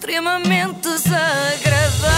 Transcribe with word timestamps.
extremamente 0.00 0.80
desagradável. 0.80 2.10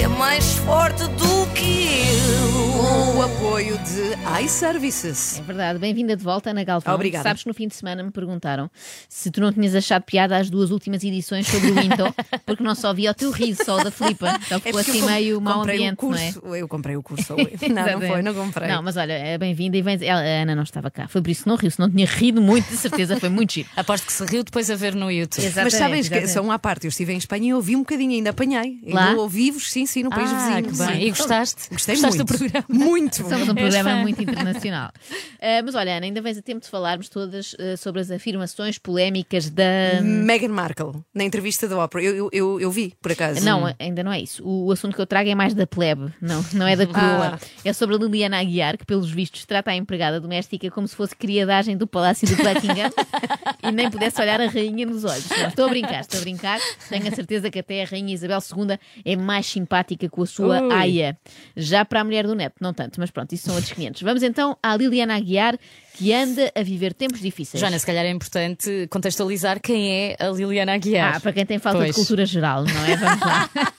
É 0.00 0.06
mais 0.06 0.54
forte 0.58 1.02
do 1.08 1.46
que 1.52 2.06
eu. 2.06 3.16
O 3.16 3.22
apoio 3.22 3.76
de 3.78 4.14
iServices. 4.44 5.38
É 5.38 5.42
verdade, 5.42 5.78
bem-vinda 5.78 6.16
de 6.16 6.24
volta, 6.24 6.50
Ana 6.50 6.64
Galvão. 6.64 6.94
Obrigada. 6.94 7.22
Sabes 7.22 7.42
que 7.42 7.48
no 7.48 7.54
fim 7.54 7.68
de 7.68 7.74
semana 7.76 8.02
me 8.02 8.10
perguntaram 8.10 8.68
se 9.08 9.30
tu 9.30 9.40
não 9.40 9.52
tinhas 9.52 9.72
achado 9.74 10.02
piada 10.02 10.36
às 10.36 10.50
duas 10.50 10.70
últimas 10.72 11.04
edições 11.04 11.46
sobre 11.46 11.70
o 11.70 11.74
Windows, 11.74 12.12
porque 12.44 12.62
não 12.62 12.74
só 12.74 12.92
via 12.92 13.12
o 13.12 13.14
teu 13.14 13.30
riso, 13.30 13.64
só 13.64 13.78
o 13.78 13.84
da 13.84 13.90
Filipa. 13.90 14.38
Então 14.44 14.58
ficou 14.58 14.80
É 14.80 14.82
assim 14.82 14.98
eu 15.00 15.06
meio 15.06 15.40
mau 15.40 15.58
comprei 15.60 15.76
ambiente, 15.76 15.94
o 15.94 15.96
curso. 15.96 16.40
não 16.44 16.54
é? 16.56 16.60
Eu 16.60 16.68
comprei 16.68 16.96
o 16.96 17.02
curso. 17.02 17.34
Não, 17.72 18.00
não 18.00 18.08
foi, 18.08 18.22
não 18.22 18.34
comprei. 18.34 18.68
Não, 18.68 18.82
mas 18.82 18.96
olha, 18.96 19.12
é 19.12 19.38
bem-vinda 19.38 19.76
e 19.76 19.82
vem. 19.82 19.96
Ela- 20.02 20.20
A 20.20 20.42
Ana 20.42 20.54
não 20.56 20.62
estava 20.64 20.90
cá. 20.90 21.06
Foi 21.08 21.22
por 21.22 21.30
isso 21.30 21.44
que 21.44 21.48
não 21.48 21.56
riu, 21.56 21.70
se 21.70 21.78
não 21.78 21.88
tinha 21.88 22.06
rido 22.06 22.40
muito, 22.42 22.68
de 22.68 22.76
certeza, 22.76 23.18
foi 23.18 23.28
muito 23.28 23.52
giro. 23.54 23.68
Aposto 23.76 24.06
que 24.06 24.12
se 24.12 24.24
riu 24.24 24.42
depois 24.42 24.68
a 24.70 24.74
ver 24.74 24.94
no 24.94 25.10
YouTube. 25.10 25.42
Mas 25.44 25.52
Exatamente, 25.52 25.76
sabem 25.76 25.92
que 26.00 26.06
exatamente. 26.08 26.30
são 26.30 26.50
à 26.50 26.58
parte. 26.58 26.84
Eu 26.86 26.88
estive 26.88 27.12
em 27.12 27.16
Espanha 27.16 27.50
e 27.50 27.54
ouvi 27.54 27.76
um 27.76 27.80
bocadinho, 27.80 28.12
ainda 28.12 28.30
apanhei. 28.30 28.78
Lá? 28.88 29.10
Ainda 29.10 29.20
ouvi-vos, 29.20 29.70
sim, 29.70 29.86
sim, 29.86 30.02
no 30.02 30.10
país 30.10 30.30
Ah, 30.32 30.46
vizinho. 30.60 30.68
que 30.68 30.76
sim. 30.76 30.86
bem. 30.86 31.06
E 31.06 31.10
gostaste? 31.10 31.68
Gostei 31.70 31.94
Gostaste 31.94 32.16
muito. 32.18 32.32
do 32.32 32.38
programa? 32.38 32.64
Muito. 32.68 33.16
Somos 33.16 33.48
um 33.48 33.54
programa 33.54 33.96
muito 33.96 34.22
internacional. 34.32 34.90
Ah, 35.44 35.60
mas 35.64 35.74
olha, 35.74 35.96
Ana, 35.96 36.06
ainda 36.06 36.22
vens 36.22 36.38
a 36.38 36.42
tempo 36.42 36.60
de 36.60 36.68
falarmos 36.68 37.08
todas 37.08 37.56
ah, 37.58 37.76
sobre 37.76 38.00
as 38.00 38.12
afirmações 38.12 38.78
polémicas 38.78 39.50
da. 39.50 40.00
Meghan 40.00 40.50
Markle, 40.50 41.02
na 41.12 41.24
entrevista 41.24 41.66
da 41.66 41.76
ópera. 41.76 42.04
Eu, 42.04 42.14
eu, 42.14 42.30
eu, 42.32 42.60
eu 42.60 42.70
vi, 42.70 42.94
por 43.02 43.10
acaso. 43.10 43.44
Não, 43.44 43.74
ainda 43.76 44.04
não 44.04 44.12
é 44.12 44.20
isso. 44.20 44.44
O, 44.44 44.66
o 44.66 44.72
assunto 44.72 44.94
que 44.94 45.00
eu 45.00 45.06
trago 45.06 45.28
é 45.28 45.34
mais 45.34 45.52
da 45.52 45.66
plebe, 45.66 46.12
não, 46.20 46.44
não 46.52 46.64
é 46.64 46.76
da 46.76 46.86
coroa. 46.86 47.34
Ah. 47.34 47.46
É 47.64 47.72
sobre 47.72 47.96
a 47.96 47.98
Liliana 47.98 48.38
Aguiar, 48.38 48.78
que, 48.78 48.86
pelos 48.86 49.10
vistos, 49.10 49.44
trata 49.44 49.72
a 49.72 49.74
empregada 49.74 50.20
doméstica 50.20 50.70
como 50.70 50.86
se 50.86 50.94
fosse 50.94 51.16
criadagem 51.16 51.76
do 51.76 51.86
Palácio 51.86 52.28
do 52.28 52.36
Buckingham 52.36 52.90
e 53.62 53.72
nem 53.72 53.90
pudesse 53.90 54.20
olhar 54.20 54.40
a 54.40 54.46
rainha 54.46 54.86
nos 54.86 55.04
olhos. 55.04 55.28
Não, 55.28 55.48
estou 55.48 55.66
a 55.66 55.68
brincar, 55.68 56.00
estou 56.00 56.20
a 56.20 56.22
brincar. 56.22 56.60
Tenho 56.88 57.08
a 57.08 57.10
certeza 57.10 57.50
que 57.50 57.58
até 57.58 57.82
a 57.82 57.86
rainha 57.86 58.14
Isabel 58.14 58.38
II 58.38 58.78
é 59.04 59.16
mais 59.16 59.46
simpática 59.46 60.08
com 60.08 60.22
a 60.22 60.26
sua 60.26 60.60
Ui. 60.62 60.72
aia. 60.72 61.18
Já 61.56 61.84
para 61.84 62.00
a 62.00 62.04
mulher 62.04 62.26
do 62.26 62.34
neto, 62.34 62.56
não 62.60 62.72
tanto, 62.72 63.00
mas 63.00 63.10
pronto, 63.10 63.32
isso 63.32 63.46
são 63.46 63.54
outros 63.54 63.72
500. 63.72 64.02
Vamos 64.02 64.11
então 64.20 64.56
à 64.60 64.76
Liliana 64.76 65.14
Aguiar, 65.14 65.56
que 65.94 66.12
anda 66.12 66.50
a 66.56 66.62
viver 66.62 66.92
tempos 66.92 67.20
difíceis. 67.20 67.60
Joana, 67.60 67.78
se 67.78 67.86
calhar 67.86 68.04
é 68.04 68.10
importante 68.10 68.88
contextualizar 68.90 69.60
quem 69.60 69.90
é 69.92 70.16
a 70.18 70.28
Liliana 70.28 70.74
Aguiar. 70.74 71.16
Ah, 71.16 71.20
para 71.20 71.32
quem 71.32 71.46
tem 71.46 71.58
falta 71.60 71.78
Pois. 71.78 71.90
de 71.90 71.94
cultura 71.94 72.26
geral, 72.26 72.64
não 72.64 72.84
é? 72.84 72.96
Vamos 72.96 73.20
lá. 73.20 73.50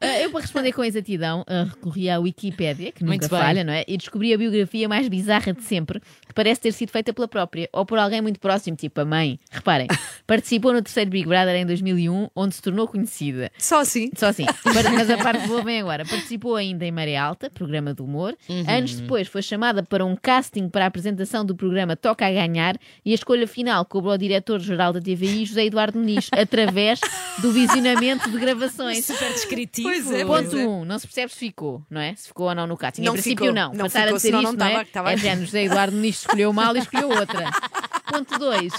Ah, 0.00 0.20
Eu, 0.20 0.30
para 0.30 0.40
responder 0.40 0.72
com 0.72 0.82
exatidão, 0.82 1.44
ah, 1.46 1.64
recorri 1.64 2.08
à 2.08 2.18
Wikipédia, 2.18 2.90
que 2.92 3.04
nunca 3.04 3.28
falha, 3.28 3.62
não 3.64 3.72
é? 3.72 3.84
E 3.86 3.96
descobri 3.96 4.32
a 4.32 4.38
biografia 4.38 4.88
mais 4.88 5.06
bizarra 5.08 5.52
de 5.52 5.62
sempre, 5.62 6.00
que 6.26 6.32
parece 6.34 6.60
ter 6.60 6.72
sido 6.72 6.90
feita 6.90 7.12
pela 7.12 7.28
própria, 7.28 7.68
ou 7.72 7.84
por 7.84 7.98
alguém 7.98 8.20
muito 8.22 8.40
próximo, 8.40 8.76
tipo 8.76 9.00
a 9.00 9.04
mãe. 9.04 9.38
Reparem, 9.50 9.88
participou 10.26 10.72
no 10.72 10.80
terceiro 10.80 11.10
Big 11.10 11.26
Brother 11.28 11.54
em 11.54 11.66
2001, 11.66 12.28
onde 12.34 12.54
se 12.54 12.62
tornou 12.62 12.88
conhecida. 12.88 13.50
Só 13.58 13.80
assim. 13.80 14.10
Só 14.16 14.28
assim, 14.28 14.46
mas 14.64 15.10
a 15.10 15.18
parte 15.18 15.46
boa 15.46 15.62
vem 15.62 15.80
agora. 15.80 16.04
Participou 16.08 16.56
ainda 16.56 16.84
em 16.86 16.90
Maré 16.90 17.16
Alta, 17.16 17.50
programa 17.50 17.92
de 17.92 18.00
humor. 18.00 18.34
Anos 18.66 18.94
depois 18.94 19.28
foi 19.28 19.42
chamada 19.42 19.82
para 19.82 20.04
um 20.04 20.16
casting 20.16 20.68
para 20.68 20.84
a 20.84 20.88
apresentação 20.88 21.44
do 21.44 21.54
programa 21.54 21.94
Toca 21.94 22.26
a 22.26 22.30
Ganhar 22.30 22.76
e 23.04 23.12
a 23.12 23.14
escolha 23.14 23.46
final 23.46 23.84
cobrou 23.84 24.12
ao 24.12 24.18
diretor-geral 24.18 24.92
da 24.92 25.00
TVI, 25.00 25.44
José 25.44 25.66
Eduardo 25.66 25.98
Muniz, 25.98 26.28
através 26.32 27.00
do 27.42 27.52
visionamento 27.52 28.30
de 28.30 28.38
gravações. 28.38 29.04
Super 29.10 29.32
descritivo. 29.32 29.89
Pois 29.92 30.10
é, 30.10 30.24
Ponto 30.24 30.50
pois 30.50 30.54
é. 30.54 30.66
1, 30.66 30.70
um, 30.70 30.84
não 30.84 30.98
se 30.98 31.06
percebe 31.06 31.32
se 31.32 31.38
ficou, 31.38 31.82
não 31.90 32.00
é? 32.00 32.14
Se 32.16 32.28
ficou 32.28 32.48
ou 32.48 32.54
não 32.54 32.66
no 32.66 32.76
casting. 32.76 33.02
Não 33.02 33.12
em 33.12 33.14
princípio, 33.14 33.46
ficou. 33.46 33.54
não. 33.54 33.72
Não 33.72 33.84
Passar 33.86 34.00
ficou, 34.02 34.14
a 34.14 34.16
dizer 34.16 34.28
senão 34.28 34.40
isto, 34.42 34.52
não 34.52 34.58
não 34.58 34.66
é? 34.66 34.68
estava- 34.82 34.82
estava- 34.82 35.12
É 35.12 35.16
de 35.16 35.22
género, 35.22 35.46
José 35.46 35.64
Eduardo 35.64 35.96
Muniz 35.96 36.18
escolheu 36.20 36.52
mal 36.52 36.76
e 36.76 36.78
escolheu 36.80 37.08
outra. 37.10 37.50
Ponto 38.10 38.38
2. 38.38 38.72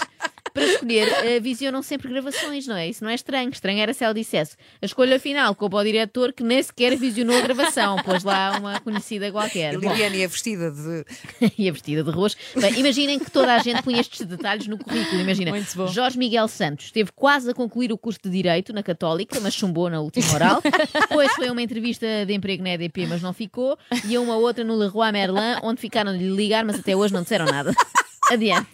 Para 0.52 0.64
escolher, 0.64 1.08
eh, 1.24 1.40
visionam 1.40 1.82
sempre 1.82 2.08
gravações, 2.08 2.66
não 2.66 2.76
é? 2.76 2.88
Isso 2.88 3.02
não 3.02 3.10
é 3.10 3.14
estranho. 3.14 3.50
Estranho 3.50 3.80
era 3.80 3.94
se 3.94 4.04
ela 4.04 4.14
dissesse 4.14 4.56
a 4.80 4.86
escolha 4.86 5.18
final 5.18 5.54
coube 5.54 5.76
ao 5.76 5.84
diretor 5.84 6.32
que 6.32 6.42
nem 6.42 6.62
sequer 6.62 6.96
visionou 6.96 7.36
a 7.36 7.40
gravação, 7.40 7.96
pôs 8.04 8.24
lá 8.24 8.58
uma 8.58 8.80
conhecida 8.80 9.30
qualquer. 9.30 9.74
E 9.74 9.76
Liliane 9.76 10.22
é 10.22 10.26
vestida 10.26 10.70
de. 10.70 11.04
e 11.58 11.68
a 11.68 11.72
vestida 11.72 12.02
de 12.02 12.10
roxo. 12.10 12.36
Bem, 12.56 12.78
imaginem 12.78 13.18
que 13.18 13.30
toda 13.30 13.54
a 13.54 13.58
gente 13.58 13.82
punha 13.82 14.00
estes 14.00 14.26
detalhes 14.26 14.66
no 14.66 14.78
currículo. 14.78 15.20
Imagina, 15.20 15.50
Muito 15.50 15.76
bom. 15.76 15.86
Jorge 15.86 16.18
Miguel 16.18 16.48
Santos 16.48 16.86
esteve 16.86 17.10
quase 17.12 17.50
a 17.50 17.54
concluir 17.54 17.92
o 17.92 17.98
curso 17.98 18.20
de 18.24 18.30
Direito 18.30 18.72
na 18.72 18.82
Católica, 18.82 19.38
mas 19.40 19.54
chumbou 19.54 19.88
na 19.88 20.00
última 20.00 20.32
oral. 20.34 20.62
Depois 20.92 21.32
foi 21.32 21.48
a 21.48 21.52
uma 21.52 21.62
entrevista 21.62 22.06
de 22.26 22.32
emprego 22.32 22.62
na 22.62 22.70
EDP, 22.70 23.06
mas 23.06 23.22
não 23.22 23.32
ficou. 23.32 23.78
E 24.06 24.16
a 24.16 24.20
uma 24.20 24.36
outra 24.36 24.64
no 24.64 24.76
Leroy 24.76 25.12
Merlin, 25.12 25.58
onde 25.62 25.80
ficaram 25.80 26.12
de 26.12 26.18
lhe 26.18 26.34
ligar, 26.34 26.64
mas 26.64 26.78
até 26.78 26.96
hoje 26.96 27.12
não 27.12 27.22
disseram 27.22 27.46
nada. 27.46 27.72
Adiante. 28.30 28.68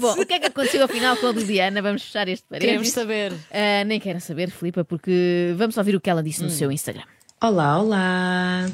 Bom, 0.00 0.12
o 0.20 0.26
que 0.26 0.32
é 0.34 0.38
que 0.38 0.46
aconteceu 0.46 0.82
afinal 0.84 1.16
com 1.16 1.26
a 1.28 1.32
Liliana? 1.32 1.80
Vamos 1.82 2.02
fechar 2.02 2.28
este 2.28 2.44
Queremos 2.50 2.92
parênteses. 2.92 2.92
saber. 2.94 3.32
Ah, 3.50 3.84
nem 3.84 3.98
quero 4.00 4.20
saber, 4.20 4.50
Filipa, 4.50 4.84
porque 4.84 5.54
vamos 5.56 5.76
ouvir 5.76 5.94
o 5.96 6.00
que 6.00 6.10
ela 6.10 6.22
disse 6.22 6.42
no 6.42 6.50
seu 6.50 6.70
Instagram. 6.72 7.04
Olá, 7.40 7.78
olá! 7.78 8.66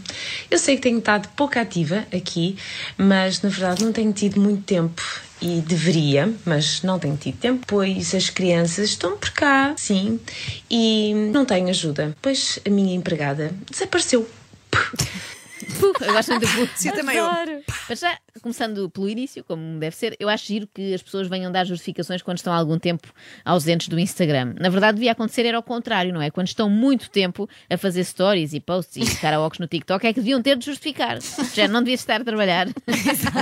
Eu 0.50 0.56
sei 0.58 0.76
que 0.76 0.82
tenho 0.82 0.98
estado 0.98 1.28
pouco 1.36 1.58
ativa 1.58 2.06
aqui, 2.16 2.56
mas 2.96 3.42
na 3.42 3.48
verdade 3.48 3.84
não 3.84 3.92
tenho 3.92 4.12
tido 4.12 4.40
muito 4.40 4.62
tempo 4.62 5.02
e 5.40 5.60
deveria, 5.60 6.32
mas 6.46 6.82
não 6.82 6.96
tenho 6.96 7.16
tido 7.16 7.38
tempo, 7.38 7.64
pois 7.66 8.14
as 8.14 8.30
crianças 8.30 8.90
estão 8.90 9.16
por 9.18 9.30
cá, 9.30 9.74
sim, 9.76 10.20
e 10.70 11.12
não 11.32 11.44
tenho 11.44 11.68
ajuda, 11.68 12.16
pois 12.22 12.60
a 12.64 12.70
minha 12.70 12.94
empregada 12.94 13.52
desapareceu. 13.68 14.28
Puh, 14.70 15.92
eu 16.00 16.12
gosto 16.12 16.30
muito 16.30 16.46
do 16.46 16.70
Sim, 16.76 16.90
também 16.92 17.16
eu. 17.16 17.26
Mas 17.88 17.98
já, 17.98 18.16
começando 18.40 18.88
pelo 18.90 19.08
início, 19.08 19.44
como 19.44 19.78
deve 19.78 19.94
ser, 19.94 20.16
eu 20.18 20.28
acho 20.28 20.46
giro 20.46 20.66
que 20.66 20.94
as 20.94 21.02
pessoas 21.02 21.28
venham 21.28 21.52
dar 21.52 21.64
justificações 21.64 22.22
quando 22.22 22.38
estão 22.38 22.52
há 22.52 22.56
algum 22.56 22.78
tempo 22.78 23.12
ausentes 23.44 23.88
do 23.88 23.98
Instagram. 23.98 24.54
Na 24.58 24.68
verdade, 24.68 24.94
devia 24.94 25.12
acontecer 25.12 25.44
era 25.44 25.56
ao 25.56 25.62
contrário, 25.62 26.12
não 26.12 26.22
é? 26.22 26.30
Quando 26.30 26.46
estão 26.46 26.70
muito 26.70 27.10
tempo 27.10 27.48
a 27.68 27.76
fazer 27.76 28.04
stories 28.04 28.52
e 28.54 28.60
posts 28.60 28.96
e 28.96 29.20
karaokes 29.20 29.58
no 29.58 29.66
TikTok, 29.66 30.06
é 30.06 30.12
que 30.12 30.20
deviam 30.20 30.40
ter 30.40 30.56
de 30.56 30.64
justificar. 30.64 31.18
Já 31.54 31.68
não 31.68 31.80
devias 31.80 32.00
estar 32.00 32.20
a 32.20 32.24
trabalhar. 32.24 32.68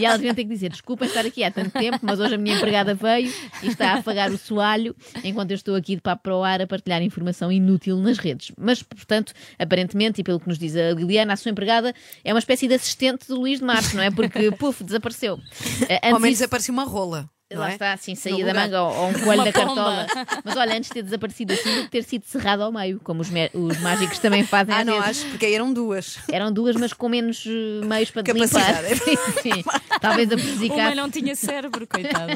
e 0.01 0.05
elas 0.05 0.19
deviam 0.19 0.35
ter 0.35 0.45
que 0.45 0.51
dizer: 0.51 0.71
desculpa 0.71 1.05
estar 1.05 1.25
aqui 1.25 1.45
há 1.45 1.51
tanto 1.51 1.71
tempo, 1.71 1.99
mas 2.03 2.19
hoje 2.19 2.35
a 2.35 2.39
minha 2.39 2.57
empregada 2.57 2.95
veio 2.95 3.33
e 3.63 3.69
está 3.69 3.93
a 3.93 3.95
afagar 3.99 4.31
o 4.31 4.39
soalho 4.39 4.95
enquanto 5.23 5.51
eu 5.53 5.55
estou 5.55 5.75
aqui 5.75 5.95
de 5.95 6.03
papo 6.03 6.25
para 6.25 6.37
o 6.37 6.43
ar 6.43 6.61
a 6.63 6.67
partilhar 6.67 7.03
informação 7.03 7.53
inútil 7.53 7.97
nas 7.99 8.19
redes. 8.19 8.53
Mas, 8.59 8.83
portanto, 8.83 9.33
aparentemente, 9.59 10.21
e 10.21 10.25
pelo 10.25 10.41
que 10.41 10.49
nos 10.49 10.59
diz 10.59 10.75
a 10.77 10.93
Liliana, 10.93 11.33
a 11.33 11.37
sua 11.37 11.51
empregada 11.51 11.95
é 12.25 12.33
uma 12.33 12.39
espécie 12.39 12.67
de 12.67 12.75
assistente 12.75 13.29
do 13.29 13.37
Luís 13.37 13.61
de 13.61 13.65
Março, 13.65 13.97
não 13.97 14.03
é? 14.03 14.11
Porque, 14.11 14.51
puf, 14.53 14.80
desapareceu. 14.85 15.39
Eh, 15.89 15.99
Ao 16.03 16.11
antes 16.11 16.23
menos 16.23 16.29
disso- 16.39 16.45
apareceu 16.45 16.73
uma 16.73 16.85
rola. 16.85 17.29
Lá 17.53 17.71
é? 17.71 17.73
está, 17.73 17.93
assim, 17.95 18.15
saía 18.15 18.45
da 18.45 18.55
manga 18.55 18.81
ou, 18.81 18.95
ou 18.95 19.09
um 19.09 19.13
coelho 19.25 19.35
Uma 19.43 19.45
da 19.45 19.53
cartola. 19.53 20.07
pomba. 20.09 20.27
Mas 20.45 20.57
olha, 20.57 20.77
antes 20.77 20.89
de 20.89 20.95
ter 20.95 21.03
desaparecido 21.03 21.53
assim, 21.53 21.75
do 21.75 21.83
que 21.83 21.89
ter 21.91 22.05
sido 22.05 22.25
cerrado 22.25 22.63
ao 22.63 22.71
meio, 22.71 23.01
como 23.03 23.23
os, 23.23 23.29
os 23.29 23.81
mágicos 23.81 24.21
também 24.21 24.45
fazem 24.45 24.73
Ah, 24.73 24.85
não 24.85 25.01
vezes. 25.03 25.23
acho, 25.23 25.31
porque 25.31 25.47
aí 25.47 25.55
eram 25.55 25.73
duas. 25.73 26.19
Eram 26.31 26.53
duas, 26.53 26.77
mas 26.77 26.93
com 26.93 27.09
menos 27.09 27.45
eh, 27.45 27.85
meios 27.85 28.09
para 28.13 28.23
limpar. 28.23 28.49
Capacidade. 28.49 29.01
Sim, 29.01 29.17
sim. 29.43 29.65
Talvez 30.01 30.31
a 30.31 30.35
Uma 30.37 30.43
prejudicar. 30.45 30.95
não 30.95 31.11
tinha 31.11 31.35
cérebro, 31.35 31.89
coitada. 31.89 32.35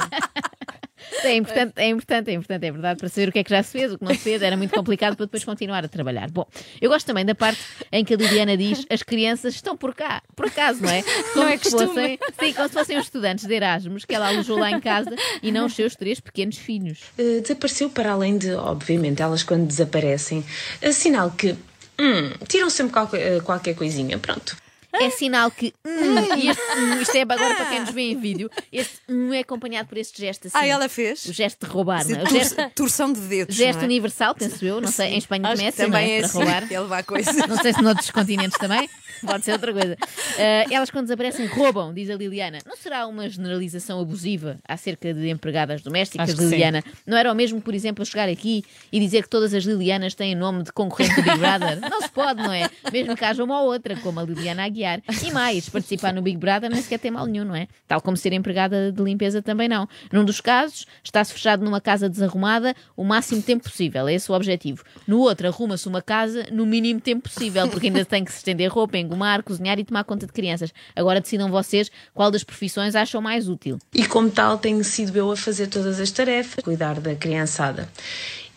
É 1.22 1.34
importante, 1.34 1.72
é 1.76 1.88
importante, 1.88 2.30
é 2.30 2.34
importante, 2.34 2.66
é 2.66 2.72
verdade, 2.72 2.98
para 2.98 3.08
saber 3.08 3.28
o 3.28 3.32
que 3.32 3.38
é 3.38 3.44
que 3.44 3.50
já 3.50 3.62
se 3.62 3.72
fez, 3.72 3.92
o 3.92 3.98
que 3.98 4.04
não 4.04 4.12
se 4.12 4.20
fez, 4.20 4.42
era 4.42 4.56
muito 4.56 4.74
complicado 4.74 5.16
para 5.16 5.26
depois 5.26 5.44
continuar 5.44 5.84
a 5.84 5.88
trabalhar. 5.88 6.30
Bom, 6.30 6.46
eu 6.80 6.90
gosto 6.90 7.06
também 7.06 7.24
da 7.24 7.34
parte 7.34 7.60
em 7.92 8.04
que 8.04 8.14
a 8.14 8.16
Liliana 8.16 8.56
diz 8.56 8.84
as 8.90 9.02
crianças 9.02 9.54
estão 9.54 9.76
por 9.76 9.94
cá, 9.94 10.22
por 10.34 10.46
acaso, 10.46 10.82
não 10.82 10.90
é? 10.90 11.02
Como 11.02 11.44
Não 11.44 11.48
é 11.48 11.56
se 11.58 11.70
fossem, 11.70 12.18
sim, 12.40 12.52
como 12.52 12.68
se 12.68 12.74
fossem 12.74 12.98
os 12.98 13.04
estudantes 13.04 13.46
de 13.46 13.54
Erasmus 13.54 14.04
que 14.04 14.14
ela 14.14 14.28
alojou 14.28 14.58
lá 14.58 14.70
em 14.70 14.80
casa 14.80 15.14
e 15.42 15.50
não 15.52 15.66
os 15.66 15.74
seus 15.74 15.94
três 15.94 16.20
pequenos 16.20 16.58
filhos. 16.58 17.00
Uh, 17.18 17.40
desapareceu 17.40 17.90
para 17.90 18.12
além 18.12 18.36
de, 18.38 18.52
obviamente, 18.52 19.22
elas 19.22 19.42
quando 19.42 19.66
desaparecem, 19.66 20.44
é 20.80 20.92
sinal 20.92 21.30
que 21.30 21.52
hum, 21.98 22.30
tiram 22.48 22.70
sempre 22.70 22.92
qualquer, 22.92 23.38
uh, 23.38 23.42
qualquer 23.42 23.74
coisinha, 23.74 24.18
pronto. 24.18 24.56
É 25.00 25.10
sinal 25.10 25.50
que 25.50 25.72
hum, 25.84 26.36
e 26.38 26.48
este, 26.48 26.62
hum, 26.78 27.00
isto 27.00 27.16
é 27.16 27.22
agora 27.22 27.54
para 27.54 27.66
quem 27.66 27.80
nos 27.80 27.90
vê 27.90 28.02
em 28.02 28.16
vídeo, 28.20 28.50
este 28.72 28.98
hum, 29.08 29.32
é 29.32 29.40
acompanhado 29.40 29.88
por 29.88 29.98
este 29.98 30.20
gesto 30.20 30.46
assim. 30.48 30.56
Ah, 30.56 30.66
ela 30.66 30.88
fez? 30.88 31.24
O 31.26 31.32
gesto 31.32 31.66
de 31.66 31.72
roubar, 31.72 32.06
não 32.08 32.18
é? 32.18 32.22
O 32.22 32.26
gesto, 32.26 32.56
Torção 32.74 33.12
de 33.12 33.20
dedos. 33.20 33.54
gesto 33.54 33.82
é? 33.82 33.84
universal, 33.84 34.34
penso 34.34 34.64
eu, 34.64 34.80
não 34.80 34.88
sei, 34.90 35.14
em 35.14 35.18
Espanha 35.18 35.48
Acho 35.48 35.56
começa, 35.58 35.82
não 35.82 35.90
também 35.90 36.10
é? 36.12 36.20
é 36.20 36.24
assim. 36.24 36.38
roubar. 36.38 36.62
Ele 36.64 36.84
vai 36.86 37.02
coisa. 37.02 37.32
Não 37.46 37.56
sei 37.60 37.72
se 37.72 37.82
noutros 37.82 38.10
continentes 38.10 38.58
também. 38.58 38.88
Pode 39.24 39.44
ser 39.44 39.52
outra 39.52 39.72
coisa. 39.72 39.96
Ah, 40.38 40.64
elas, 40.70 40.90
quando 40.90 41.04
desaparecem, 41.04 41.46
roubam, 41.46 41.92
diz 41.92 42.10
a 42.10 42.14
Liliana. 42.14 42.58
Não 42.66 42.76
será 42.76 43.06
uma 43.06 43.28
generalização 43.28 44.00
abusiva 44.00 44.58
acerca 44.66 45.12
de 45.12 45.28
empregadas 45.28 45.82
domésticas, 45.82 46.30
Acho. 46.30 46.42
Liliana? 46.42 46.82
Não 47.06 47.16
era 47.16 47.30
o 47.32 47.34
mesmo, 47.34 47.60
por 47.60 47.74
exemplo, 47.74 48.02
eu 48.02 48.06
chegar 48.06 48.28
aqui 48.28 48.64
e 48.92 49.00
dizer 49.00 49.22
que 49.22 49.28
todas 49.28 49.54
as 49.54 49.64
Lilianas 49.64 50.14
têm 50.14 50.34
nome 50.34 50.62
de 50.62 50.72
concorrente 50.72 51.14
do 51.16 51.22
Big 51.22 51.38
Brother? 51.38 51.80
Não 51.80 52.00
se 52.02 52.10
pode, 52.10 52.42
não 52.42 52.52
é? 52.52 52.68
Mesmo 52.92 53.16
que 53.16 53.24
haja 53.24 53.42
uma 53.42 53.60
ou 53.62 53.68
outra, 53.72 53.96
como 53.96 54.20
a 54.20 54.22
Liliana 54.22 54.64
Aguiar. 54.64 54.83
E 55.22 55.32
mais, 55.32 55.68
participar 55.68 56.12
no 56.12 56.22
Big 56.22 56.36
Brother 56.36 56.70
nem 56.70 56.80
sequer 56.80 56.98
tem 56.98 57.10
mal 57.10 57.26
nenhum, 57.26 57.44
não 57.44 57.56
é? 57.56 57.66
Tal 57.88 58.00
como 58.00 58.16
ser 58.16 58.32
empregada 58.32 58.92
de 58.92 59.02
limpeza 59.02 59.42
também 59.42 59.68
não. 59.68 59.88
Num 60.12 60.24
dos 60.24 60.40
casos, 60.40 60.86
está-se 61.02 61.32
fechado 61.32 61.64
numa 61.64 61.80
casa 61.80 62.08
desarrumada 62.08 62.74
o 62.96 63.04
máximo 63.04 63.42
tempo 63.42 63.64
possível, 63.64 64.08
é 64.08 64.14
esse 64.14 64.30
o 64.30 64.34
objetivo. 64.34 64.84
No 65.06 65.20
outro, 65.20 65.48
arruma-se 65.48 65.88
uma 65.88 66.02
casa 66.02 66.46
no 66.52 66.66
mínimo 66.66 67.00
tempo 67.00 67.28
possível, 67.28 67.68
porque 67.68 67.86
ainda 67.86 68.04
tem 68.04 68.24
que 68.24 68.30
se 68.30 68.38
estender 68.38 68.70
roupa, 68.70 68.98
engomar, 68.98 69.42
cozinhar 69.42 69.78
e 69.78 69.84
tomar 69.84 70.04
conta 70.04 70.26
de 70.26 70.32
crianças. 70.32 70.72
Agora 70.94 71.20
decidam 71.20 71.50
vocês 71.50 71.90
qual 72.12 72.30
das 72.30 72.44
profissões 72.44 72.94
acham 72.94 73.20
mais 73.20 73.48
útil. 73.48 73.78
E 73.92 74.06
como 74.06 74.30
tal, 74.30 74.58
tenho 74.58 74.82
sido 74.84 75.16
eu 75.16 75.30
a 75.30 75.36
fazer 75.36 75.68
todas 75.68 76.00
as 76.00 76.10
tarefas, 76.10 76.62
cuidar 76.62 77.00
da 77.00 77.14
criançada. 77.14 77.88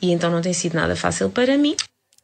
E 0.01 0.12
então 0.12 0.29
não 0.29 0.41
tem 0.41 0.53
sido 0.53 0.75
nada 0.75 0.95
fácil 0.95 1.29
para 1.29 1.57
mim. 1.57 1.75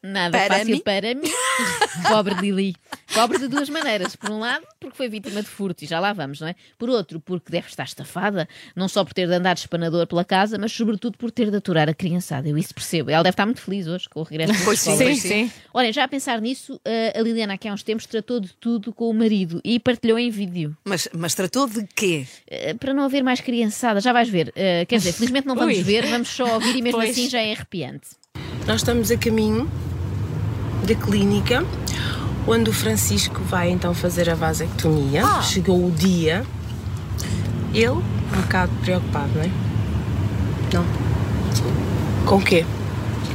Nada 0.03 0.37
Para 0.37 0.55
fácil 0.57 0.75
mim? 0.75 0.81
para 0.81 1.15
mim. 1.15 1.31
Pobre 2.09 2.35
Lili. 2.35 2.75
Pobre 3.13 3.37
de 3.39 3.47
duas 3.47 3.69
maneiras. 3.69 4.17
Por 4.17 4.31
um 4.31 4.39
lado, 4.39 4.65
porque 4.77 4.97
foi 4.97 5.07
vítima 5.07 5.41
de 5.41 5.47
furto, 5.47 5.83
e 5.83 5.87
já 5.87 5.97
lá 5.99 6.11
vamos, 6.11 6.41
não 6.41 6.47
é? 6.49 6.55
Por 6.77 6.89
outro, 6.89 7.21
porque 7.21 7.49
deve 7.49 7.67
estar 7.69 7.85
estafada, 7.85 8.47
não 8.75 8.89
só 8.89 9.05
por 9.05 9.13
ter 9.13 9.27
de 9.27 9.33
andar 9.33 9.53
de 9.53 9.61
espanador 9.61 10.05
pela 10.05 10.25
casa, 10.25 10.57
mas 10.57 10.73
sobretudo 10.73 11.17
por 11.17 11.31
ter 11.31 11.49
de 11.49 11.55
aturar 11.55 11.87
a 11.87 11.93
criançada. 11.93 12.49
Eu 12.49 12.57
isso 12.57 12.73
percebo. 12.73 13.11
Ela 13.11 13.23
deve 13.23 13.33
estar 13.33 13.45
muito 13.45 13.61
feliz 13.61 13.87
hoje 13.87 14.09
com 14.09 14.19
o 14.19 14.23
regresso 14.23 14.51
da 14.53 14.65
Pois 14.65 14.79
sim, 14.81 14.91
escola. 14.91 15.15
sim. 15.15 15.51
Olhem, 15.73 15.93
já 15.93 16.03
a 16.03 16.07
pensar 16.07 16.41
nisso, 16.41 16.81
eh, 16.83 17.13
a 17.17 17.21
Liliana 17.21 17.53
aqui 17.53 17.69
há 17.69 17.73
uns 17.73 17.83
tempos 17.83 18.05
tratou 18.05 18.41
de 18.41 18.53
tudo 18.55 18.91
com 18.91 19.09
o 19.09 19.13
marido 19.13 19.61
e 19.63 19.79
partilhou 19.79 20.19
em 20.19 20.29
vídeo. 20.29 20.75
Mas, 20.83 21.07
mas 21.13 21.33
tratou 21.33 21.65
de 21.65 21.87
quê? 21.95 22.27
Eh, 22.47 22.73
para 22.73 22.93
não 22.93 23.03
haver 23.05 23.23
mais 23.23 23.39
criançada, 23.39 24.01
já 24.01 24.11
vais 24.11 24.27
ver. 24.27 24.51
Eh, 24.55 24.85
quer 24.85 24.97
dizer, 24.97 25.13
felizmente 25.13 25.47
não 25.47 25.55
vamos 25.55 25.77
Ui. 25.77 25.83
ver, 25.83 26.05
vamos 26.07 26.27
só 26.27 26.55
ouvir 26.55 26.75
e 26.75 26.81
mesmo 26.81 26.99
Pois. 26.99 27.11
assim 27.11 27.29
já 27.29 27.39
é 27.39 27.53
arrepiante. 27.53 28.07
Nós 28.67 28.81
estamos 28.81 29.11
a 29.11 29.17
caminho 29.17 29.69
da 30.83 30.95
clínica 30.95 31.65
onde 32.47 32.69
o 32.69 32.73
Francisco 32.73 33.41
vai 33.43 33.69
então 33.69 33.93
fazer 33.93 34.29
a 34.29 34.35
vasectomia. 34.35 35.23
Chegou 35.41 35.87
o 35.87 35.91
dia. 35.91 36.45
Ele, 37.73 37.89
um 37.89 38.01
bocado 38.41 38.71
preocupado, 38.81 39.31
não 39.35 39.43
é? 39.43 39.49
Não. 40.73 40.85
Com 42.25 42.35
o 42.37 42.41
quê? 42.41 42.65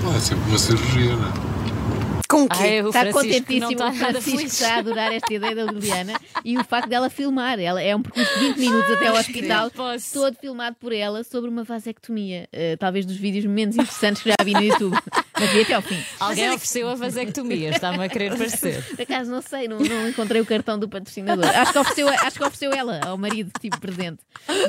Ah, 0.06 0.16
é 0.16 0.20
sempre 0.20 0.48
uma 0.48 0.58
cirurgia, 0.58 1.16
não 1.16 1.28
é? 1.28 1.32
Com 2.28 2.44
o 2.44 2.48
quê? 2.48 2.56
Ai, 2.60 2.82
o 2.82 2.88
Está 2.88 3.00
Francisco 3.00 3.20
contentíssimo. 3.22 3.60
não 3.60 3.70
está 3.72 3.88
o 3.88 3.94
Francisco 3.94 4.36
feliz. 4.36 4.52
está 4.52 4.74
a 4.74 4.78
adorar 4.80 5.12
esta 5.14 5.32
ideia 5.32 5.54
da 5.54 5.64
Liliana 5.64 6.12
e 6.44 6.58
o 6.58 6.64
facto 6.64 6.86
dela 6.88 7.08
filmar. 7.08 7.58
Ela 7.58 7.80
é 7.82 7.96
um 7.96 8.02
percurso 8.02 8.30
de 8.38 8.48
20 8.48 8.56
minutos 8.60 8.90
até 8.96 9.06
ao 9.06 9.16
hospital, 9.16 9.70
todo 10.12 10.36
filmado 10.36 10.76
por 10.78 10.92
ela 10.92 11.24
sobre 11.24 11.48
uma 11.48 11.64
vasectomia. 11.64 12.46
Eh, 12.52 12.76
talvez 12.76 13.06
dos 13.06 13.16
vídeos 13.16 13.46
menos 13.46 13.76
interessantes 13.76 14.22
que 14.22 14.28
já 14.28 14.36
vi 14.44 14.52
no 14.52 14.60
YouTube. 14.62 14.94
Mas 15.40 15.50
vi 15.50 15.62
até 15.62 15.72
ao 15.72 15.80
fim. 15.82 15.98
Alguém 16.20 16.50
ofereceu 16.50 16.88
a 16.90 16.94
vasectomia, 16.96 17.70
está-me 17.70 18.04
a 18.04 18.08
querer 18.08 18.36
parecer. 18.36 18.84
Por 18.84 19.00
acaso 19.02 19.30
não 19.30 19.40
sei, 19.40 19.66
não, 19.68 19.78
não 19.78 20.08
encontrei 20.08 20.40
o 20.42 20.44
cartão 20.44 20.78
do 20.78 20.88
patrocinador. 20.88 21.46
Acho 21.46 21.72
que, 21.72 21.78
ofereceu, 21.78 22.08
acho 22.08 22.36
que 22.36 22.42
ofereceu 22.44 22.72
ela 22.72 23.00
ao 23.06 23.16
marido, 23.16 23.50
tipo 23.60 23.80
presente. 23.80 24.18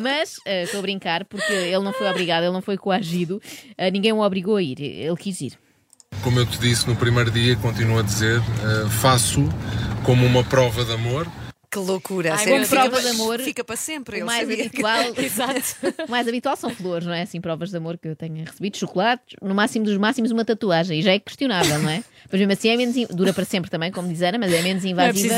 Mas 0.02 0.36
eh, 0.46 0.64
estou 0.64 0.80
a 0.80 0.82
brincar, 0.82 1.26
porque 1.26 1.52
ele 1.52 1.84
não 1.84 1.92
foi 1.92 2.08
obrigado, 2.10 2.44
ele 2.44 2.54
não 2.54 2.62
foi 2.62 2.78
coagido, 2.78 3.42
eh, 3.78 3.92
ninguém 3.92 4.14
o 4.14 4.22
obrigou 4.22 4.56
a 4.56 4.64
ir, 4.64 4.80
ele 4.80 5.18
quis 5.18 5.42
ir. 5.42 5.60
Como 6.22 6.38
eu 6.38 6.46
te 6.46 6.60
disse 6.60 6.88
no 6.88 6.96
primeiro 6.96 7.32
dia, 7.32 7.56
continuo 7.56 7.98
a 7.98 8.02
dizer, 8.02 8.40
eh, 8.40 8.90
faço 8.90 9.48
como 10.04 10.26
uma 10.26 10.44
prova 10.44 10.84
de 10.84 10.92
amor. 10.92 11.26
Que 11.72 11.78
loucura. 11.78 12.34
Ai, 12.34 12.44
sério, 12.46 12.66
fica, 12.66 12.82
Prova 12.82 13.02
de 13.02 13.08
amor, 13.10 13.40
fica 13.42 13.64
para 13.64 13.76
sempre. 13.76 14.24
O 14.24 14.26
mais 14.26 14.48
sabia. 14.48 14.66
habitual, 14.66 15.14
Exato. 15.18 15.76
o 16.08 16.12
mais 16.12 16.28
habitual 16.28 16.56
são 16.58 16.72
flores, 16.72 17.06
não 17.06 17.14
é? 17.14 17.22
Assim, 17.22 17.40
provas 17.40 17.70
de 17.70 17.78
amor 17.78 17.98
que 17.98 18.08
eu 18.08 18.16
tenha 18.16 18.44
recebido, 18.44 18.76
chocolates, 18.78 19.36
no 19.40 19.54
máximo 19.54 19.86
dos 19.86 19.96
máximos 19.98 20.32
uma 20.32 20.44
tatuagem, 20.44 21.00
e 21.00 21.02
já 21.04 21.12
é 21.14 21.20
questionável, 21.20 21.78
não 21.80 21.90
é? 21.90 22.04
Mas 22.32 22.40
mesmo 22.40 22.54
assim 22.54 22.70
é 22.70 22.78
menos. 22.78 22.96
dura 23.10 23.34
para 23.34 23.46
sempre 23.46 23.70
também, 23.70 23.92
como 23.92 24.08
diz 24.08 24.22
Ana, 24.24 24.40
mas 24.40 24.52
é 24.52 24.62
menos 24.64 24.84
é 24.84 24.88
invasiva 24.90 25.36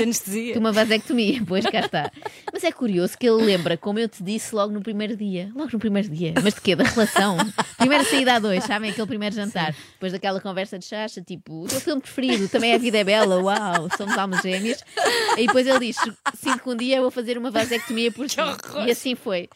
que 0.53 0.57
uma 0.57 0.71
vasectomia. 0.71 1.41
Pois 1.45 1.65
cá 1.65 1.81
está. 1.81 2.11
Mas 2.53 2.63
é 2.63 2.71
curioso 2.71 3.17
que 3.17 3.27
ele 3.27 3.43
lembra, 3.43 3.75
como 3.75 3.99
eu 3.99 4.07
te 4.07 4.23
disse 4.23 4.55
logo 4.55 4.73
no 4.73 4.81
primeiro 4.81 5.17
dia. 5.17 5.51
Logo 5.53 5.69
no 5.73 5.79
primeiro 5.79 6.07
dia. 6.09 6.33
Mas 6.41 6.53
de 6.53 6.61
quê? 6.61 6.75
Da 6.75 6.85
relação. 6.85 7.37
Primeira 7.77 8.03
saída 8.05 8.35
a 8.35 8.39
dois, 8.39 8.63
sabem? 8.63 8.91
Aquele 8.91 9.07
primeiro 9.07 9.35
jantar. 9.35 9.75
Depois 9.93 10.13
daquela 10.13 10.39
conversa 10.39 10.79
de 10.79 10.85
chacha, 10.85 11.21
tipo, 11.21 11.63
o 11.63 11.67
teu 11.67 11.81
filme 11.81 12.01
preferido, 12.01 12.47
também 12.47 12.71
é 12.71 12.75
A 12.75 12.77
Vida 12.77 12.97
é 12.99 13.03
Bela, 13.03 13.41
uau, 13.41 13.89
somos 13.97 14.17
almas 14.17 14.41
gêmeas. 14.41 14.83
E 15.37 15.45
depois 15.47 15.67
ele 15.67 15.79
diz: 15.87 15.97
sinto 16.35 16.63
que 16.63 16.69
um 16.69 16.75
dia 16.75 16.97
eu 16.97 17.01
vou 17.01 17.11
fazer 17.11 17.37
uma 17.37 17.51
vasectomia 17.51 18.11
por 18.11 18.27
ti. 18.29 18.37
E 18.85 18.91
assim 18.91 19.15
foi. 19.15 19.49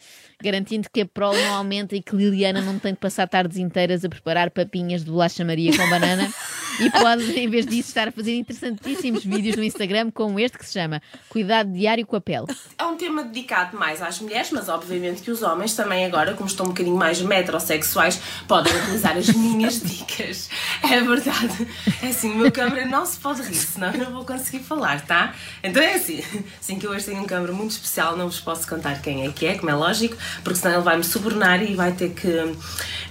Garantindo 0.43 0.89
que 0.91 1.01
a 1.01 1.05
prole 1.05 1.41
não 1.43 1.55
aumenta 1.55 1.95
e 1.95 2.01
que 2.01 2.15
Liliana 2.15 2.61
não 2.61 2.77
tem 2.77 2.93
de 2.93 2.99
passar 2.99 3.27
tardes 3.27 3.57
inteiras 3.57 4.03
a 4.03 4.09
preparar 4.09 4.51
papinhas 4.51 5.03
de 5.03 5.11
bolacha 5.11 5.45
Maria 5.45 5.75
com 5.75 5.89
banana 5.89 6.31
e 6.79 6.89
pode, 6.89 7.31
em 7.37 7.49
vez 7.49 7.65
disso, 7.65 7.89
estar 7.89 8.07
a 8.07 8.11
fazer 8.11 8.35
interessantíssimos 8.35 9.23
vídeos 9.23 9.55
no 9.55 9.63
Instagram 9.63 10.11
como 10.11 10.39
este 10.39 10.57
que 10.57 10.65
se 10.65 10.73
chama 10.73 11.01
Cuidado 11.29 11.71
Diário 11.71 12.05
com 12.05 12.15
a 12.15 12.21
Pele. 12.21 12.45
É 12.77 12.85
um 12.85 12.95
tema 12.95 13.23
dedicado 13.23 13.77
mais 13.77 14.01
às 14.01 14.19
mulheres, 14.19 14.51
mas 14.51 14.69
obviamente 14.69 15.21
que 15.21 15.31
os 15.31 15.41
homens 15.41 15.75
também 15.75 16.05
agora, 16.05 16.33
como 16.33 16.47
estão 16.47 16.65
um 16.65 16.69
bocadinho 16.69 16.95
mais 16.95 17.21
metrosexuais, 17.21 18.21
podem 18.47 18.75
utilizar 18.75 19.17
as 19.17 19.29
minhas 19.29 19.81
dicas. 19.81 20.49
É 20.83 21.01
verdade. 21.01 21.67
É 22.01 22.07
assim, 22.07 22.31
o 22.31 22.37
meu 22.37 22.51
câmara 22.51 22.85
não 22.85 23.05
se 23.05 23.17
pode 23.19 23.41
rir, 23.41 23.55
senão 23.55 23.91
eu 23.91 24.05
não 24.05 24.11
vou 24.11 24.25
conseguir 24.25 24.59
falar, 24.59 25.01
tá? 25.01 25.33
Então 25.63 25.81
é 25.81 25.95
assim, 25.95 26.23
assim 26.59 26.79
que 26.79 26.85
eu 26.85 26.91
hoje 26.91 27.05
tenho 27.05 27.21
um 27.21 27.25
câmara 27.25 27.53
muito 27.53 27.71
especial, 27.71 28.15
não 28.17 28.25
vos 28.25 28.39
posso 28.39 28.67
contar 28.67 29.01
quem 29.01 29.25
é 29.25 29.31
que 29.31 29.45
é, 29.45 29.55
como 29.55 29.69
é 29.69 29.75
lógico, 29.75 30.15
porque 30.43 30.59
senão 30.59 30.75
ele 30.75 30.83
vai-me 30.83 31.03
subornar 31.03 31.61
e 31.61 31.75
vai 31.75 31.91
ter 31.91 32.09
que 32.11 32.27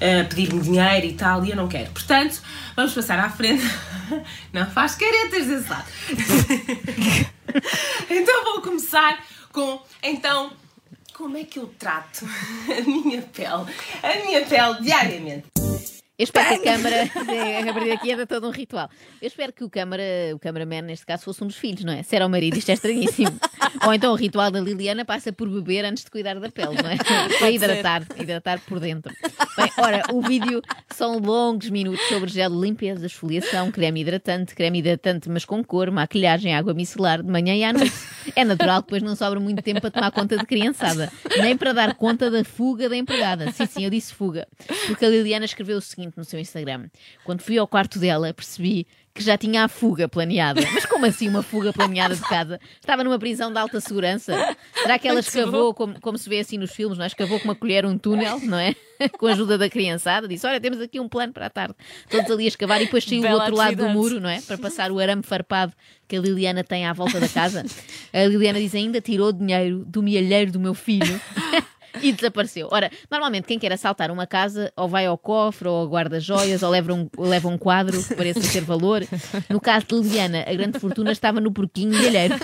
eh, 0.00 0.24
pedir-me 0.24 0.60
dinheiro 0.60 1.06
e 1.06 1.12
tal, 1.12 1.44
e 1.44 1.50
eu 1.50 1.56
não 1.56 1.68
quero. 1.68 1.90
Portanto, 1.90 2.40
vamos 2.76 2.92
passar 2.92 3.18
à 3.18 3.30
frente. 3.30 3.53
Não 4.52 4.70
faz 4.70 4.94
caretas 4.94 5.46
desse 5.46 5.68
lado. 5.68 5.86
Então 8.10 8.44
vou 8.44 8.62
começar 8.62 9.24
com. 9.52 9.80
Então, 10.02 10.52
como 11.12 11.36
é 11.36 11.44
que 11.44 11.58
eu 11.58 11.72
trato 11.78 12.26
a 12.26 12.80
minha 12.82 13.22
pele? 13.22 13.72
A 14.02 14.24
minha 14.24 14.44
pele 14.44 14.82
diariamente. 14.82 15.44
Eu 16.16 16.22
espero 16.22 16.48
que 16.48 16.68
a 16.68 16.76
câmara, 16.76 17.02
a 17.02 17.72
partir 17.72 17.88
daqui 17.88 18.12
é 18.12 18.26
todo 18.26 18.46
um 18.46 18.50
ritual. 18.50 18.88
Eu 19.20 19.26
espero 19.26 19.52
que 19.52 19.64
o 19.64 19.68
câmara, 19.68 20.02
o 20.32 20.38
cameraman, 20.38 20.82
neste 20.82 21.04
caso, 21.04 21.24
fosse 21.24 21.42
um 21.42 21.48
dos 21.48 21.56
filhos, 21.56 21.82
não 21.82 21.92
é? 21.92 22.04
Se 22.04 22.14
era 22.14 22.24
o 22.24 22.30
marido, 22.30 22.56
isto 22.56 22.70
é 22.70 22.74
estranhíssimo. 22.74 23.36
Ou 23.84 23.92
então 23.92 24.12
o 24.12 24.14
ritual 24.14 24.48
da 24.48 24.60
Liliana 24.60 25.04
passa 25.04 25.32
por 25.32 25.48
beber 25.48 25.84
antes 25.84 26.04
de 26.04 26.12
cuidar 26.12 26.38
da 26.38 26.48
pele, 26.50 26.80
não 26.80 26.88
é? 26.88 26.96
Para 27.36 27.50
hidratar, 27.50 28.06
hidratar 28.16 28.60
por 28.60 28.78
dentro. 28.78 29.12
Bem, 29.56 29.70
ora, 29.78 30.02
o 30.12 30.20
vídeo 30.20 30.60
são 30.90 31.18
longos 31.18 31.70
minutos 31.70 32.04
sobre 32.08 32.28
gel 32.28 32.50
de 32.50 32.56
limpeza, 32.56 33.06
esfoliação, 33.06 33.70
creme 33.70 34.00
hidratante, 34.00 34.54
creme 34.54 34.80
hidratante, 34.80 35.28
mas 35.28 35.44
com 35.44 35.62
cor, 35.62 35.90
maquilhagem, 35.92 36.54
água 36.54 36.74
micelar, 36.74 37.22
de 37.22 37.30
manhã 37.30 37.54
e 37.54 37.62
à 37.62 37.72
noite. 37.72 37.92
É 38.34 38.44
natural 38.44 38.82
que 38.82 38.86
depois 38.86 39.02
não 39.02 39.14
sobra 39.14 39.38
muito 39.38 39.62
tempo 39.62 39.80
para 39.80 39.90
tomar 39.90 40.10
conta 40.10 40.36
de 40.36 40.46
criançada, 40.46 41.12
nem 41.40 41.56
para 41.56 41.72
dar 41.72 41.94
conta 41.94 42.30
da 42.30 42.42
fuga 42.42 42.88
da 42.88 42.96
empregada. 42.96 43.52
Sim, 43.52 43.66
sim, 43.66 43.84
eu 43.84 43.90
disse 43.90 44.14
fuga. 44.14 44.48
Porque 44.86 45.04
a 45.04 45.08
Liliana 45.08 45.44
escreveu 45.44 45.78
o 45.78 45.80
seguinte 45.80 46.16
no 46.16 46.24
seu 46.24 46.40
Instagram: 46.40 46.88
Quando 47.22 47.42
fui 47.42 47.58
ao 47.58 47.68
quarto 47.68 47.98
dela, 47.98 48.32
percebi 48.32 48.86
que 49.14 49.22
já 49.22 49.38
tinha 49.38 49.62
a 49.62 49.68
fuga 49.68 50.08
planeada. 50.08 50.60
Mas 50.74 50.84
como 50.84 51.06
assim 51.06 51.28
uma 51.28 51.42
fuga 51.42 51.72
planeada 51.72 52.16
de 52.16 52.22
casa? 52.22 52.58
Estava 52.80 53.04
numa 53.04 53.16
prisão 53.16 53.52
de 53.52 53.58
alta 53.58 53.80
segurança. 53.80 54.56
Será 54.74 54.98
que 54.98 55.06
ela 55.06 55.20
escavou, 55.20 55.72
como, 55.72 56.00
como 56.00 56.18
se 56.18 56.28
vê 56.28 56.40
assim 56.40 56.58
nos 56.58 56.72
filmes, 56.72 56.98
não 56.98 57.04
é? 57.04 57.06
Escavou 57.06 57.38
com 57.38 57.44
uma 57.44 57.54
colher 57.54 57.86
um 57.86 57.96
túnel, 57.96 58.40
não 58.40 58.58
é? 58.58 58.74
Com 59.18 59.26
a 59.26 59.32
ajuda 59.32 59.58
da 59.58 59.68
criançada. 59.68 60.26
Disse: 60.26 60.46
Olha, 60.46 60.60
temos 60.60 60.80
aqui 60.80 61.00
um 61.00 61.08
plano 61.08 61.32
para 61.32 61.46
a 61.46 61.50
tarde. 61.50 61.74
Todos 62.08 62.30
ali 62.30 62.44
a 62.44 62.48
escavar 62.48 62.80
e 62.80 62.86
depois 62.86 63.04
saiu 63.04 63.22
do 63.22 63.28
outro 63.28 63.54
lado 63.54 63.76
do 63.76 63.88
muro, 63.88 64.20
não 64.20 64.30
é? 64.30 64.40
Para 64.40 64.56
passar 64.56 64.90
o 64.90 64.98
arame 64.98 65.22
farpado 65.22 65.72
que 66.06 66.16
a 66.16 66.20
Liliana 66.20 66.62
tem 66.62 66.86
à 66.86 66.92
volta 66.92 67.18
da 67.18 67.28
casa. 67.28 67.64
A 68.12 68.24
Liliana 68.24 68.60
diz 68.60 68.74
ainda 68.74 69.00
tirou 69.00 69.32
dinheiro 69.32 69.84
do 69.84 70.02
mielheiro 70.02 70.52
do 70.52 70.60
meu 70.60 70.74
filho. 70.74 71.20
E 72.04 72.12
desapareceu. 72.12 72.68
Ora, 72.70 72.90
normalmente 73.10 73.46
quem 73.46 73.58
quer 73.58 73.72
assaltar 73.72 74.10
uma 74.10 74.26
casa 74.26 74.70
ou 74.76 74.86
vai 74.86 75.06
ao 75.06 75.16
cofre 75.16 75.66
ou 75.66 75.76
ao 75.76 75.88
guarda-joias 75.88 76.62
ou 76.62 76.70
leva 76.70 76.92
um, 76.92 77.08
ou 77.16 77.26
leva 77.26 77.48
um 77.48 77.56
quadro 77.56 78.02
que 78.02 78.14
pareça 78.14 78.40
ter 78.40 78.60
valor. 78.62 79.02
No 79.48 79.58
caso 79.58 79.86
de 79.86 79.94
Liliana, 79.94 80.44
a 80.46 80.52
grande 80.52 80.78
fortuna 80.78 81.12
estava 81.12 81.40
no 81.40 81.50
porquinho 81.50 81.98
milheiro. 81.98 82.34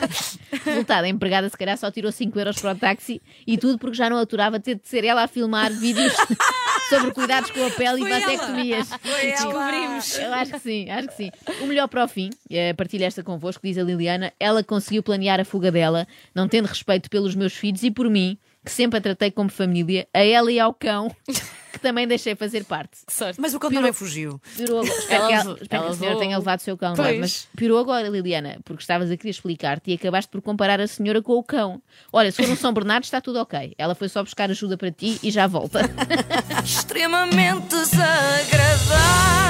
Resultado, 0.65 1.05
a 1.05 1.09
empregada 1.09 1.47
se 1.51 1.59
calhar 1.59 1.77
só 1.77 1.91
tirou 1.91 2.11
5 2.11 2.39
euros 2.39 2.59
para 2.59 2.73
o 2.73 2.75
táxi 2.75 3.21
e 3.47 3.59
tudo 3.59 3.79
porque 3.79 3.99
já 3.99 4.09
não 4.09 4.17
aturava 4.17 4.59
ter 4.59 4.77
de 4.77 4.89
ser 4.89 5.05
ela 5.05 5.25
a 5.25 5.29
filmar 5.29 5.71
vídeos 5.71 6.15
sobre 6.89 7.13
cuidados 7.13 7.51
com 7.51 7.67
a 7.67 7.71
pele 7.71 8.01
Foi 8.01 8.11
e 8.11 8.21
vasectomias. 8.21 8.89
Descobrimos. 9.21 10.19
Eu 10.19 10.33
acho 10.33 10.53
que 10.53 10.59
sim, 10.59 10.89
acho 10.89 11.09
que 11.09 11.15
sim. 11.15 11.31
O 11.61 11.67
melhor 11.67 11.87
para 11.87 12.05
o 12.05 12.09
fim, 12.09 12.31
eh, 12.51 12.73
partilho 12.73 13.05
esta 13.05 13.23
convosco, 13.23 13.67
diz 13.67 13.77
a 13.77 13.83
Liliana, 13.83 14.33
ela 14.41 14.65
conseguiu 14.65 15.03
planear 15.03 15.39
a 15.39 15.45
fuga 15.45 15.71
dela, 15.71 16.09
não 16.35 16.49
tendo 16.49 16.65
respeito 16.65 17.11
pelos 17.11 17.35
meus 17.35 17.53
filhos 17.53 17.83
e 17.83 17.91
por 17.91 18.09
mim, 18.09 18.39
que 18.65 18.71
sempre 18.71 18.99
a 18.99 19.01
tratei 19.01 19.31
como 19.31 19.51
família, 19.51 20.07
a 20.13 20.25
ela 20.25 20.51
e 20.53 20.61
ao 20.61 20.75
cão, 20.75 21.15
que 21.73 21.79
também 21.79 22.07
deixei 22.07 22.35
fazer 22.35 22.65
parte. 22.65 22.99
Que 23.07 23.13
sorte. 23.13 23.41
Mas 23.41 23.55
o 23.55 23.61
cão 23.61 23.71
também 23.71 23.93
fugiu. 23.93 24.41
Pirou. 24.57 24.83
Espero 24.83 25.27
que, 25.27 25.33
ela, 25.33 25.59
espero 25.61 25.85
que 25.85 25.89
a 25.89 25.95
senhora 25.95 26.19
tenha 26.19 26.39
levado 26.39 26.61
o 26.61 26.63
seu 26.63 26.77
cão, 26.77 26.95
não 26.95 27.05
é? 27.05 27.09
Pois. 27.09 27.21
Mas 27.21 27.49
pirou 27.57 27.79
agora, 27.79 28.09
Liliana, 28.09 28.59
porque 28.65 28.83
estavas 28.83 29.11
a 29.11 29.17
querer 29.17 29.31
explicar-te 29.31 29.91
e 29.91 29.95
acabaste 29.95 30.31
por 30.31 30.43
comparar 30.43 30.81
a 30.81 30.87
senhora 30.87 31.23
com 31.23 31.35
o 31.35 31.43
cão. 31.43 31.83
Olha, 32.13 32.31
se 32.31 32.43
for 32.43 32.51
um 32.51 32.57
São 32.57 32.73
Bernardo 32.73 33.05
está 33.05 33.21
tudo 33.21 33.41
ok. 33.41 33.75
Ela 33.79 33.95
foi 33.95 34.09
só 34.09 34.23
buscar 34.23 34.51
ajuda 34.51 34.77
para 34.77 34.91
ti 34.91 35.19
e 35.23 35.31
já 35.31 35.47
volta. 35.47 35.81
extremamente 36.65 37.69
desagradável. 37.69 39.50